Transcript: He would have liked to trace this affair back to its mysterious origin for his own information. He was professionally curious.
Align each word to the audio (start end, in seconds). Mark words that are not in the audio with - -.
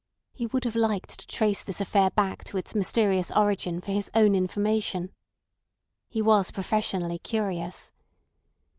He 0.33 0.47
would 0.47 0.63
have 0.63 0.73
liked 0.75 1.19
to 1.19 1.27
trace 1.27 1.61
this 1.61 1.79
affair 1.79 2.09
back 2.09 2.43
to 2.45 2.57
its 2.57 2.73
mysterious 2.73 3.31
origin 3.31 3.81
for 3.81 3.91
his 3.91 4.09
own 4.15 4.33
information. 4.33 5.11
He 6.09 6.23
was 6.23 6.49
professionally 6.49 7.19
curious. 7.19 7.91